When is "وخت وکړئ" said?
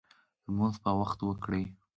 0.99-1.65